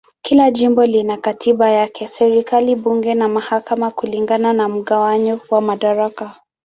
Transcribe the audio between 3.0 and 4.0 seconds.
na mahakama